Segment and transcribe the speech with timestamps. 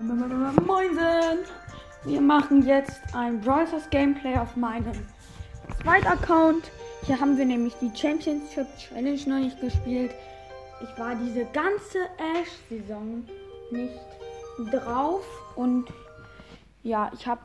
[0.00, 1.40] Moinsen!
[2.04, 4.92] Wir machen jetzt ein Brawl Stars Gameplay auf meinem
[5.82, 6.70] zweiten Account.
[7.04, 10.12] Hier haben wir nämlich die Championship Challenge noch nicht gespielt.
[10.80, 13.24] Ich war diese ganze Ash-Saison
[13.72, 13.98] nicht
[14.70, 15.24] drauf
[15.56, 15.88] und
[16.84, 17.40] ja, ich habe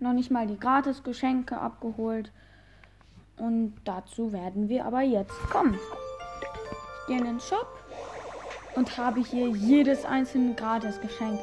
[0.00, 2.32] noch nicht mal die Gratis-Geschenke abgeholt.
[3.36, 5.74] Und dazu werden wir aber jetzt kommen.
[5.74, 7.68] Ich gehe in den Shop
[8.74, 11.38] und habe hier jedes einzelne Gratis-Geschenk.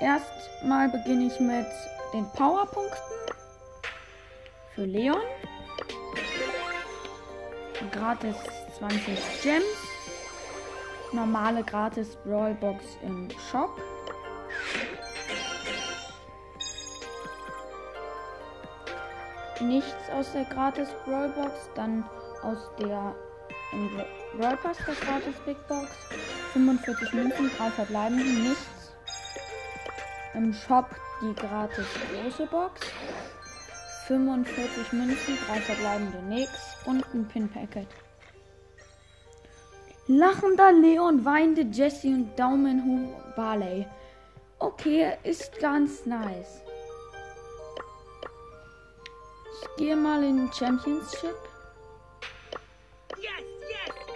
[0.00, 1.66] Erstmal beginne ich mit
[2.12, 2.98] den Powerpunkten
[4.74, 5.22] für Leon.
[7.92, 8.36] Gratis
[8.78, 9.64] 20 Gems.
[11.12, 13.70] Normale gratis Brawlbox im Shop.
[19.60, 22.04] Nichts aus der gratis Brawlbox, dann
[22.42, 23.14] aus der
[23.72, 23.90] im
[24.38, 25.88] Brawl Pass der gratis Big Box.
[26.52, 28.75] 45 Münzen, 3 verbleibende, nichts.
[30.36, 30.86] Im Shop
[31.22, 32.82] die gratis große Box.
[34.06, 36.50] 45 Münzen, 3 verbleibende, nix.
[36.84, 37.88] Und ein Pin-Packet.
[40.08, 43.86] Lachender Leon, weinende Jesse und Daumen hoch Barley.
[44.58, 46.60] Okay, ist ganz nice.
[49.62, 51.36] Ich gehe mal in Championship.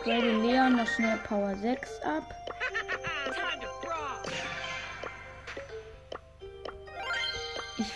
[0.04, 2.39] Grade Leon noch schnell Power 6 ab.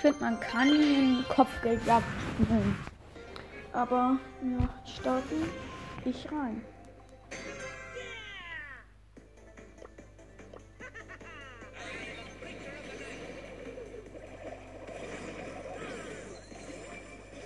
[0.05, 2.77] Finde, man kann ihn Kopfgeldjagd spielen.
[3.73, 5.49] Aber ja, starten
[6.05, 6.63] ich rein.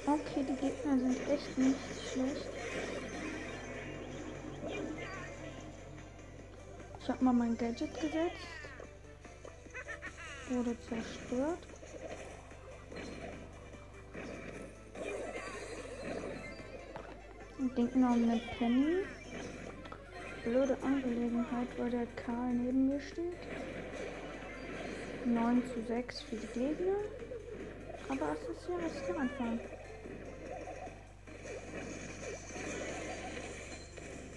[0.06, 1.77] Okay, die Gegner sind echt nicht
[2.12, 2.48] schlecht.
[7.01, 8.48] Ich habe mal mein Gadget gesetzt.
[10.51, 11.78] Wurde zerstört.
[17.79, 19.05] Und denken noch eine Penny.
[20.42, 23.39] Blöde Angelegenheit, weil der Karl neben mir steht.
[25.25, 26.97] 9 zu 6 für die Gegner.
[28.08, 29.61] Aber es ist ja erst der Anfang.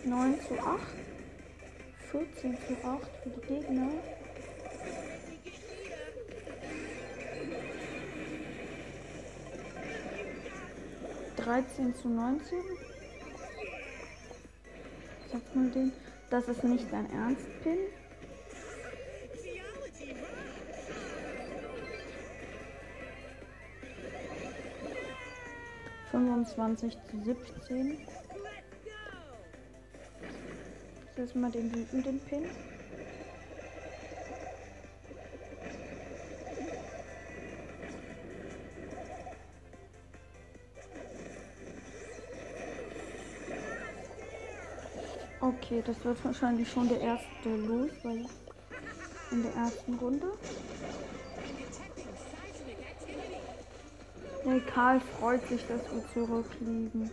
[0.06, 0.80] 9 zu 8.
[2.12, 3.90] 14 zu 8 für die Gegner.
[11.38, 12.91] Dreizehn zu neunzehn.
[15.32, 15.94] Sag mal den.
[16.30, 17.78] Das ist nicht dein Ernst, Pin.
[26.12, 27.98] Fünfundzwanzig zu siebzehn.
[31.16, 32.50] Jetzt mal den wütenden Pin.
[45.72, 48.26] Okay, das wird wahrscheinlich schon der erste los, weil
[49.32, 50.34] in der ersten Runde.
[54.44, 57.10] Der Karl freut sich, dass wir zurückliegen.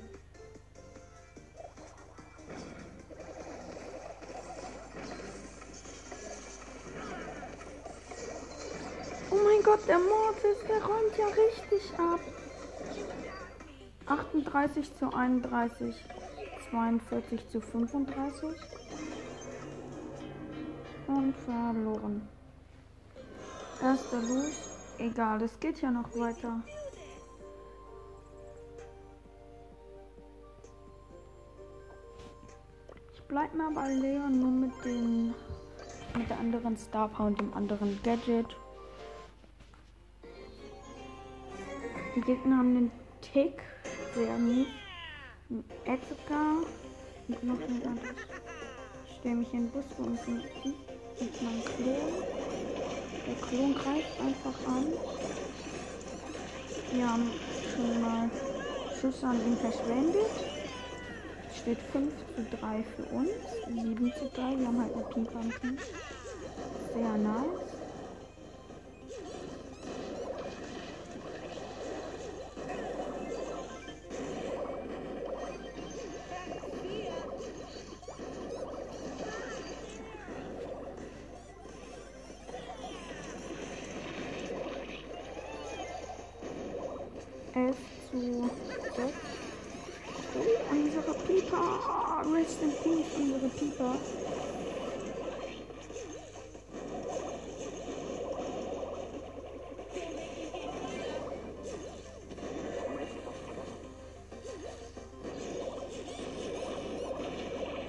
[9.31, 12.21] Oh mein Gott, der Mortis, der räumt ja richtig ab.
[14.07, 15.95] 38 zu 31.
[16.71, 18.49] 42 zu 35
[21.07, 22.29] und verloren.
[23.83, 24.97] Erster Los.
[24.99, 26.61] Egal, es geht ja noch weiter.
[33.15, 35.35] Ich bleib mal bei Leon nur mit den
[36.17, 38.57] mit der anderen Star Power und dem anderen Gadget.
[42.17, 42.91] Die Gegner haben den
[43.21, 43.63] Tick,
[44.15, 44.37] sehr
[45.49, 45.65] mies.
[45.85, 46.63] Edgar
[47.29, 48.17] und noch ein anderes.
[49.07, 51.97] Ich stelle mich in den Bus und mit meinem Klon.
[53.27, 54.87] Der Klon greift einfach an.
[56.93, 57.31] Wir haben
[57.75, 58.31] schon mal
[59.01, 60.31] Schüsse an ihn verschwendet.
[61.61, 63.31] Steht 5 zu 3 für uns,
[63.67, 64.59] 7 zu 3.
[64.59, 65.79] Wir haben halt eine Pieper am Team.
[66.95, 67.68] Sehr nice.
[87.59, 87.77] 11
[88.11, 89.13] zu 6.
[90.35, 91.65] Oh, unsere Pieper.
[92.33, 93.95] Rest in Peace, unsere Pieper.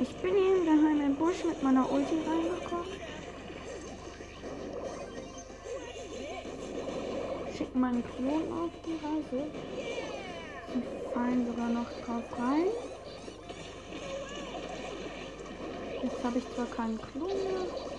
[0.01, 3.18] Ich bin hier im geheimen Busch mit meiner Ulti reingekommen.
[7.79, 9.51] Meinen Klon auf die Reise.
[10.73, 10.83] Sie
[11.13, 12.67] fallen sogar noch drauf rein.
[16.01, 17.98] Jetzt habe ich zwar keinen Klon mehr.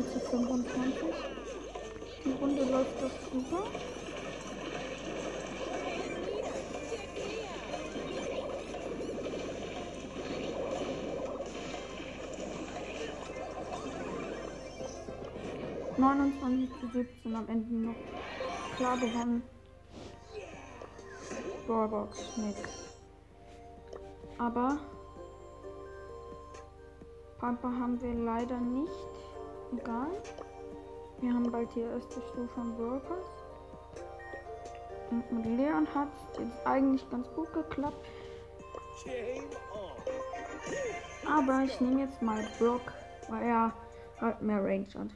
[0.00, 1.04] 10 zu 25.
[2.24, 3.64] Die Runde läuft doch super.
[15.98, 17.94] Neunundzwanzig zu 17 am Ende noch
[18.76, 19.42] klar gewonnen.
[21.68, 22.58] Ballbox, nix.
[24.38, 24.78] Aber
[27.38, 29.09] Pampa haben wir leider nicht.
[29.72, 30.10] Egal.
[31.20, 33.26] Wir haben bald die erste Stufe von Workers.
[35.10, 38.06] Und mit Leon hat es jetzt eigentlich ganz gut geklappt.
[41.26, 42.92] Aber ich nehme jetzt mal Brock,
[43.28, 43.72] weil er
[44.20, 45.10] halt mehr Range hat.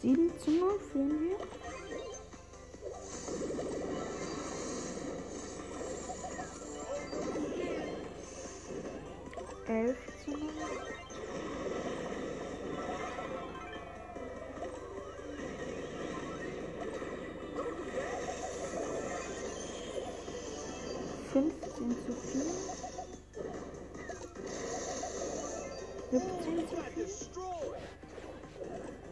[0.00, 0.30] Sieben
[0.60, 1.38] 0 führen wir.
[9.66, 10.36] Elf 0.
[21.32, 22.44] Fünfzehn zu vier.
[26.10, 26.76] Siebzehn zu
[27.34, 29.07] Got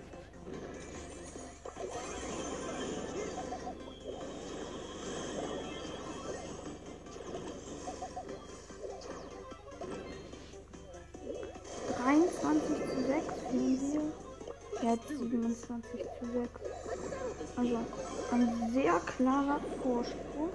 [15.92, 16.50] 27 zu 6.
[17.56, 17.78] Also
[18.32, 20.50] ein sehr klarer Vorsprung.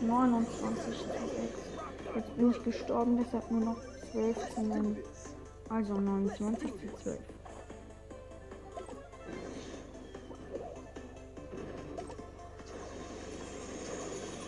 [0.00, 1.66] 29 zu 6.
[2.14, 3.76] Jetzt bin ich gestorben, deshalb nur noch
[4.12, 4.96] 12 zu 9.
[5.68, 7.18] Also 29 zu 12.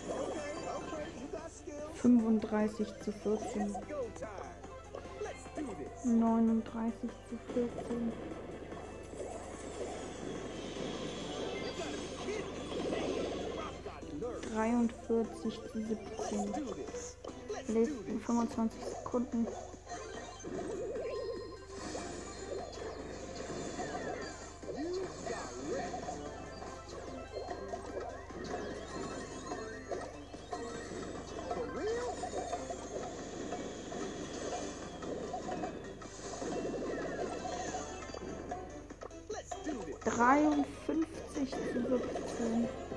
[0.08, 0.36] Okay,
[0.76, 2.00] okay, you got skills.
[2.00, 3.72] 35 zu 14.
[3.72, 4.48] Go time.
[5.20, 6.04] Let's do this.
[6.04, 8.12] 39 zu 14.
[14.58, 16.52] 43 zu 17.
[16.52, 17.16] Do this.
[17.68, 19.46] Let's Letzten 25 Sekunden.
[39.64, 39.98] You
[41.80, 42.87] got wrecked.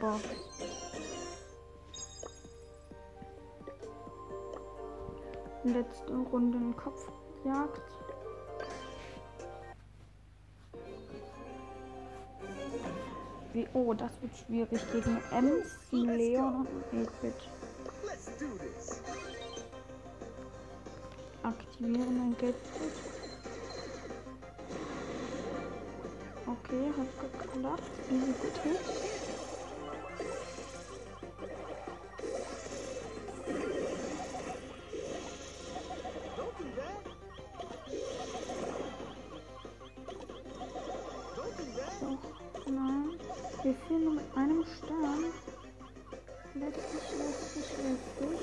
[0.00, 0.24] Brawlbox.
[5.64, 7.82] Letzte Runde in Kopfjagd.
[13.52, 17.34] Wie, oh, das wird schwierig gegen Ems, Leon und 8-Bit.
[18.06, 19.02] Let's do this.
[21.42, 22.54] Aktivieren ein Gadget.
[26.46, 27.82] Okay, hat geklappt.
[28.10, 28.80] Easy Hit.
[29.30, 29.39] Don't
[42.70, 43.10] nein.
[43.62, 45.24] Wir führen nur mit einem Stern.
[46.54, 48.40] Letztlich, letztlich, letztlich.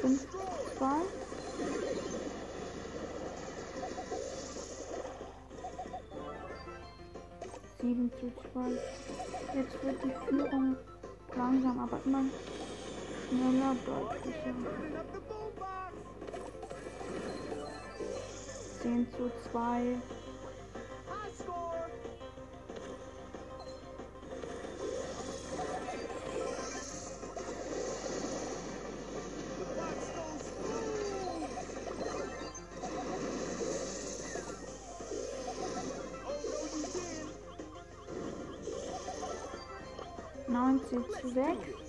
[0.00, 0.26] Fünf,
[0.76, 1.00] zwei.
[7.80, 8.70] Sieben zu zwei.
[9.54, 10.76] Jetzt wird die Führung
[11.36, 12.24] langsam, aber immer
[13.28, 15.37] schneller, deutlicher.
[18.88, 19.98] 10 zu 2.
[21.10, 21.90] High score.
[41.34, 41.87] The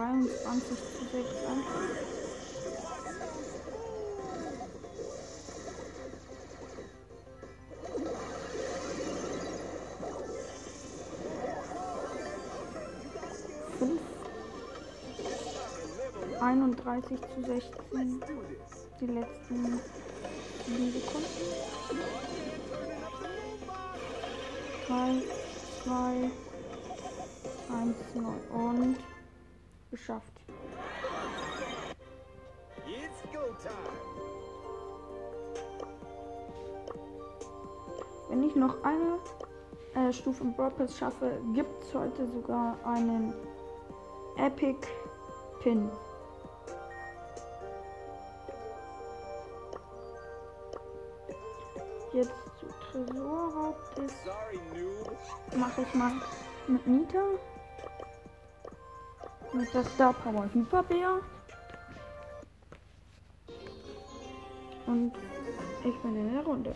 [0.00, 1.90] 23 zu 6 Anfang.
[13.78, 14.00] Fünf.
[16.40, 18.20] 31 zu 16.
[18.20, 18.86] Do this.
[19.02, 19.80] Die letzten
[20.66, 21.44] 7 Sekunden.
[24.86, 25.22] 3,
[25.84, 26.30] 2,
[27.76, 29.09] 1, 0 und
[29.90, 30.32] geschafft.
[38.28, 39.18] Wenn ich noch eine
[39.94, 43.34] äh, Stufe im Brawl schaffe, gibt es heute sogar einen
[44.36, 44.78] Epic
[45.62, 45.90] Pin.
[52.12, 56.12] Jetzt zu Tresorraub ist, mache ich mal
[56.66, 57.22] mit Nita.
[59.52, 61.20] Mit der Star Power Hyperbär.
[64.86, 65.12] Und
[65.84, 66.74] ich bin in der Runde.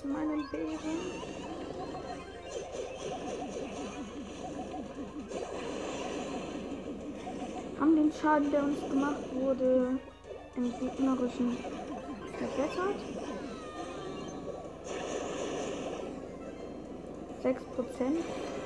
[0.00, 0.98] Setz meinen Bären.
[7.78, 9.98] Haben den Schaden, der uns gemacht wurde,
[10.56, 11.56] im gegnerischen
[12.38, 12.96] verbessert.
[17.42, 17.56] 6%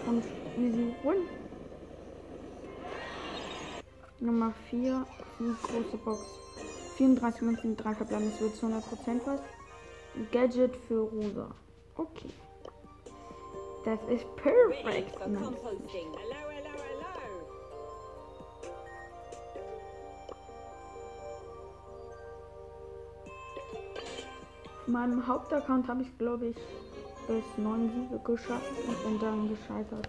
[0.07, 0.25] und
[0.57, 1.17] easy win.
[4.21, 5.07] Nummer 4,
[5.39, 6.21] die große Box.
[6.97, 8.81] 34 Münzen, 3 verbleiben, es wird zu 100%
[9.25, 9.41] was.
[10.31, 11.55] Gadget für Rosa.
[11.97, 12.31] Okay.
[13.85, 15.19] Das ist perfekt.
[24.95, 26.57] meinem Hauptaccount habe ich, glaube ich,
[27.27, 30.07] bis 9 Siege geschafft und bin dann gescheitert.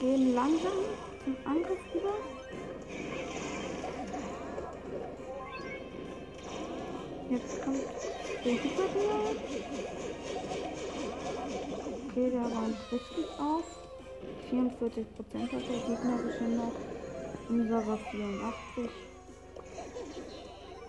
[0.00, 0.72] Gehen langsam
[1.24, 2.14] zum Angriff über.
[7.28, 7.84] Jetzt kommt
[8.44, 9.36] der Hyperbär.
[12.08, 13.64] Okay, der räumt richtig auf.
[14.50, 16.72] 44% hat der gegnerische noch.
[17.48, 18.90] Unsere 84.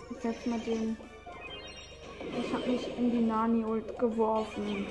[0.09, 0.97] Ich setz mal den.
[2.39, 4.87] Ich habe mich in die Nani-Ult geworfen.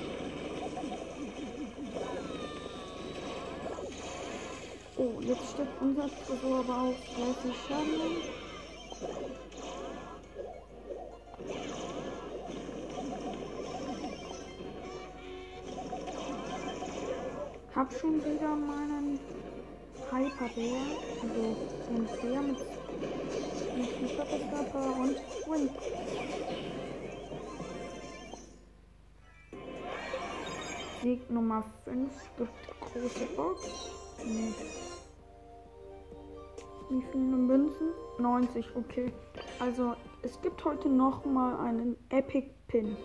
[5.03, 8.17] Oh, jetzt steht unser Tresor aber auf 30 Schaden.
[17.73, 19.19] Hab schon wieder meinen
[20.11, 20.81] Hyperbär,
[21.23, 21.57] also
[21.89, 22.59] den Bär mit
[23.75, 25.15] mit Hyperkörper und
[25.47, 25.69] Win.
[31.01, 34.00] Sieg Nummer 5 gibt große Box.
[34.25, 34.53] Nee.
[36.89, 37.89] Wie viele Münzen?
[38.19, 39.11] 90, okay.
[39.59, 42.95] Also es gibt heute noch mal einen Epic Pin.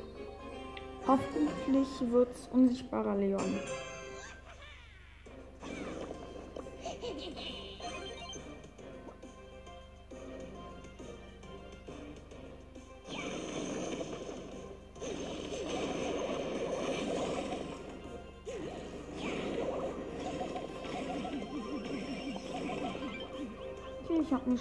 [1.06, 3.60] Hoffentlich wird's unsichtbarer Leon.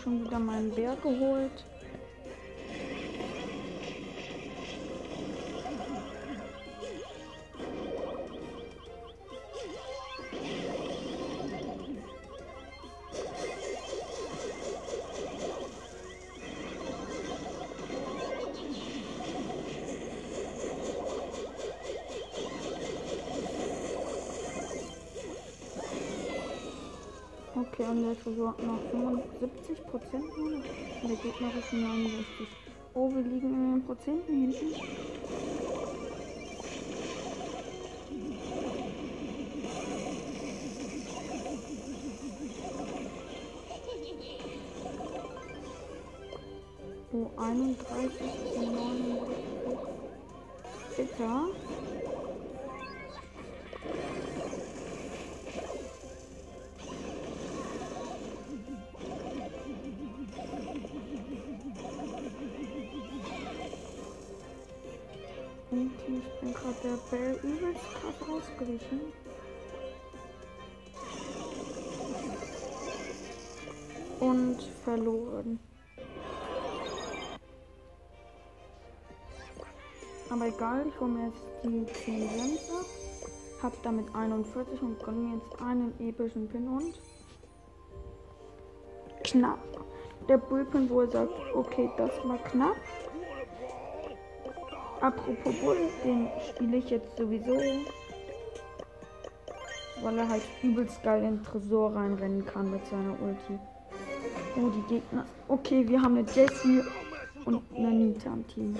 [0.06, 1.66] Schon wieder meinen Bär geholt.
[27.86, 30.24] Okay, und der Tresor noch 75 Prozent.
[30.38, 32.48] Und der gegnerische 69.
[32.94, 34.74] Oh, wir liegen in den Prozenten hinten.
[47.14, 48.18] Oh, 31
[48.54, 49.36] zu 69.
[50.98, 51.85] Bitter.
[68.86, 69.14] Ausgewichen.
[74.20, 75.60] Und verloren.
[80.30, 82.86] Aber egal, ich hole mir jetzt die 10 Gems ab.
[83.62, 87.00] Hab damit 41 und gönne mir jetzt einen epischen Pin und
[89.24, 89.60] knapp.
[90.28, 92.76] Der Bullpin, wo er sagt, okay, das war knapp.
[95.02, 97.56] Apropos Bull, den spiele ich jetzt sowieso.
[100.06, 103.58] Weil er halt übelst geil in den Tresor reinrennen kann mit seiner Ulti.
[104.56, 105.26] Oh, die Gegner.
[105.48, 106.84] Okay, wir haben eine Jessie
[107.44, 108.78] und eine Nita am Team.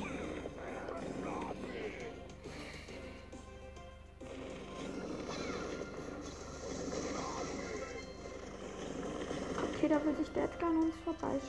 [9.58, 11.42] Okay, da will sich der Edgar an uns vorbeischlagen.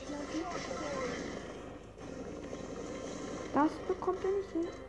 [3.53, 4.86] Das bekommt er nicht hin.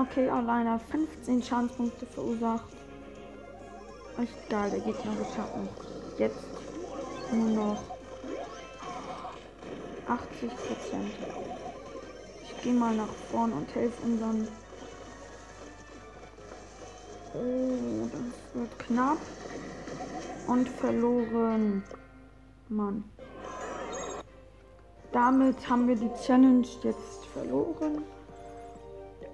[0.00, 2.68] Okay, alleine 15 Schadenspunkte verursacht.
[4.16, 5.68] Echt geil, der Gegner geschaffen.
[6.18, 6.38] Jetzt
[7.32, 7.82] nur noch
[10.06, 11.12] 80 Prozent.
[12.44, 14.46] Ich gehe mal nach vorn und helfe unseren.
[17.34, 19.18] Oh, das wird knapp.
[20.46, 21.82] Und verloren.
[22.68, 23.02] Mann.
[25.10, 28.04] Damit haben wir die Challenge jetzt verloren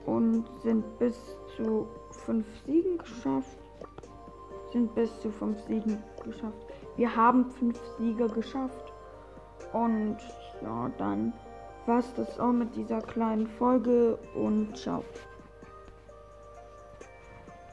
[0.07, 3.59] und sind bis zu fünf Siegen geschafft.
[4.73, 6.67] Sind bis zu fünf Siegen geschafft.
[6.97, 8.93] Wir haben fünf Siege geschafft.
[9.73, 10.19] Und
[10.63, 11.33] ja, dann
[11.87, 15.05] war es das auch mit dieser kleinen Folge und ciao.